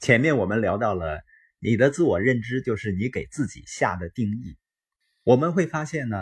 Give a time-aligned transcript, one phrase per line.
[0.00, 1.22] 前面我们聊到了，
[1.58, 4.56] 你的自我认知就是你给自己下的定义。
[5.24, 6.16] 我们会发现呢，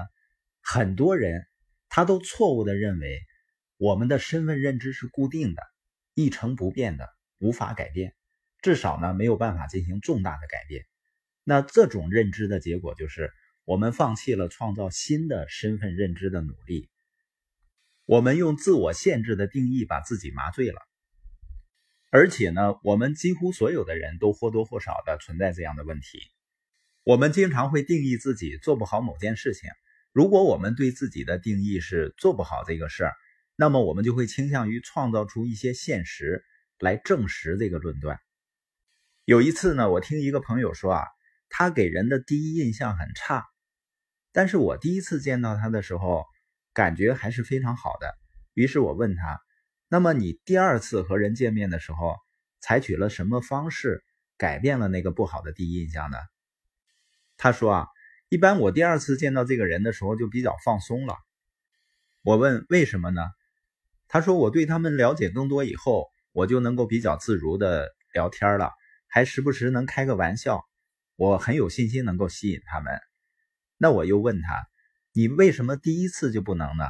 [0.60, 1.46] 很多人
[1.88, 3.20] 他都错误的认为
[3.76, 5.62] 我们的身份认知是固定的、
[6.14, 8.16] 一成不变的，无法改变，
[8.62, 10.84] 至少呢没有办法进行重大的改变。
[11.44, 13.30] 那这种认知的结果就是，
[13.64, 16.90] 我们放弃了创造新的身份认知的努力。
[18.06, 20.80] 我们用自我限制的定义把自己麻醉了，
[22.10, 26.20] 而且呢，我们几乎所有的人都或多或少的存在这样的问题。
[27.04, 29.70] 我们经常会定义自己做不好某件事情。
[30.12, 33.14] 如果我们对自己的定义是做不好这个事儿，
[33.56, 36.44] 那么我们就会倾向于创造出一些现实
[36.78, 38.18] 来证实这个论断。
[39.24, 41.04] 有一次呢，我听一个朋友说啊，
[41.48, 43.44] 他给人的第一印象很差，
[44.32, 46.24] 但是我第一次见到他的时候。
[46.74, 48.14] 感觉还是非常好的，
[48.54, 49.40] 于是我问他
[49.88, 52.16] ：“那么你第二次和人见面的时候，
[52.60, 54.04] 采取了什么方式
[54.36, 56.18] 改变了那个不好的第一印象呢？”
[57.38, 57.86] 他说：“啊，
[58.28, 61.16] 一般我第二次见到这个人的时候就比较放松了。”
[62.22, 63.22] 我问：“为什么呢？”
[64.08, 68.72] 他说：“我对他们了解更多以后，我就能够比较自如的聊天了，
[69.06, 70.64] 还时不时能开个玩笑，
[71.16, 73.00] 我很有信心能够吸引他们。”
[73.78, 74.68] 那我又问他。
[75.12, 76.84] 你为什么第一次就不能呢？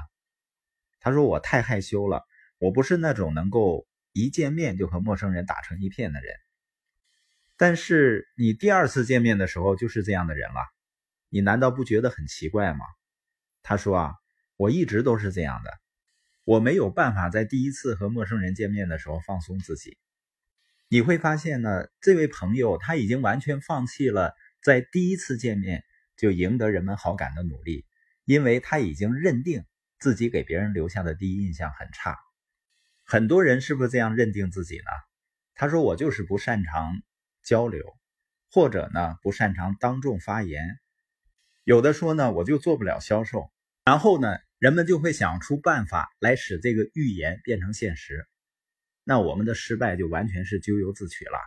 [1.00, 2.26] 他说我太害羞了，
[2.58, 6.34] 我不是那种能够一见面就和陌生人打成一片的人。
[7.56, 10.60] 但是你第二次见面的时候就是这样的人了，
[11.28, 12.84] 你难道不觉得很奇怪吗？
[13.62, 14.14] 他说啊，
[14.56, 15.72] 我一直都是这样的，
[16.44, 19.98] 我没有办法在第一次和陌生人见面的时候放松自己。
[20.88, 25.84] 你会发现呢，这位朋友他已经完全放弃了在第一次见面
[26.16, 27.84] 就赢得人们好感的努力。
[28.24, 29.64] 因为他已经认定
[29.98, 32.18] 自己给别人留下的第一印象很差，
[33.10, 34.90] 很多人是不是这样认定自己呢？
[35.54, 36.92] 他说：“我就是不擅长
[37.42, 37.96] 交流，
[38.50, 40.78] 或者呢不擅长当众发言，
[41.64, 43.50] 有的说呢我就做不了销售。”
[43.82, 48.28] 然后呢，人们就会想出办法来使这个预言变成现实。
[49.04, 51.38] 那我们的失败就完全是咎由自取了。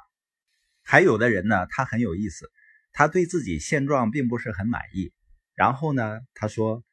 [0.81, 2.51] 还有的人呢，他很有意思，
[2.91, 5.13] 他对自己现状并不是很满意。
[5.53, 6.83] 然后呢，他说：“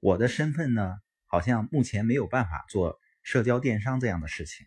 [0.00, 4.66] 我的身份呢，好像目前没有办法做社交电商这样的事情。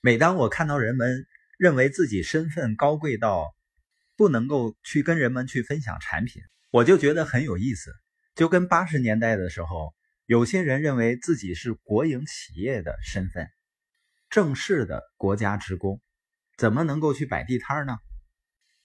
[0.00, 1.26] 每当我看到人们
[1.58, 3.54] 认为自己身份高贵到
[4.16, 7.92] 不能够去跟人们去分享产品，我就觉得很有意思。
[8.34, 9.92] 就跟八十年代的时候，
[10.26, 13.50] 有些人认为自己是国营企业的身份，
[14.28, 16.00] 正式的国家职工，
[16.56, 17.98] 怎么能够去摆地摊呢？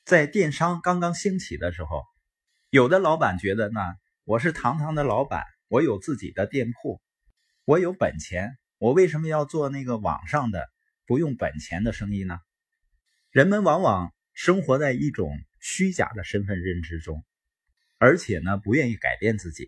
[0.04, 2.04] 在电商刚刚兴起的时候。”
[2.72, 3.80] 有的老板觉得呢，
[4.26, 7.00] 我是堂堂的老板，我有自己的店铺，
[7.64, 10.70] 我有本钱，我为什么要做那个网上的
[11.08, 12.40] 不用本钱的生意呢？
[13.32, 17.26] 人们往往生活在一种虚假的身份认知中，
[17.98, 19.68] 而且呢，不愿意改变自己。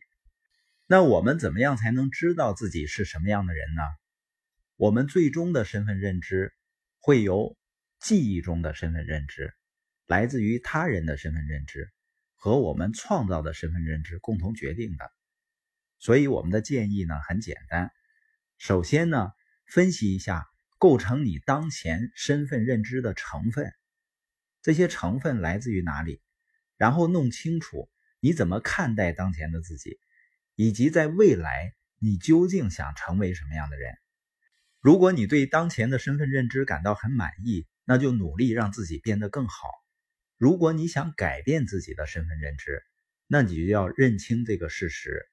[0.86, 3.82] 那我们怎么样才能知道自己是什么样的人呢？
[4.76, 6.54] 我们最终的身份认知
[7.00, 7.58] 会由
[8.00, 9.52] 记忆中的身份认知，
[10.06, 11.90] 来自于他人的身份认知。
[12.36, 15.12] 和我们创造的身份认知共同决定的，
[15.98, 17.92] 所以我们的建议呢很简单：
[18.58, 19.32] 首先呢，
[19.66, 20.48] 分析一下
[20.80, 23.72] 构成你当前身份认知的成分，
[24.62, 26.22] 这些成分来自于哪里，
[26.76, 30.00] 然后弄清楚你怎么看待当前的自己，
[30.56, 33.96] 以及在未来你究竟想成为什么样的人。
[34.80, 39.70] 如果你对当前的身份认知感到很满意，那就努力让自己变得更好。
[40.38, 42.84] 如果你想改变自己的身份认知，
[43.28, 45.26] 那你就要认清这个事实：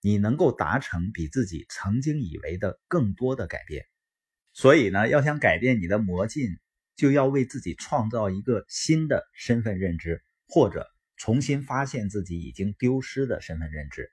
[0.00, 3.86] 你能够达成比自己曾经以为的更多的改变。
[4.52, 6.58] 所以呢，要想改变你的魔镜，
[6.96, 14.10] 就要为自己创造一个新的身份认知，或者重新发现自己已经丢失的身份认知。